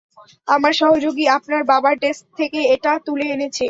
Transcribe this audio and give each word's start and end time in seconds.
আমার 0.47 0.73
সহযোগী 0.73 1.25
আপনার 1.37 1.61
বাবার 1.63 1.95
ডেস্ক 1.97 2.25
থেকে 2.39 2.59
এটা 2.73 2.91
তুলে 3.05 3.25
এনেছে। 3.27 3.59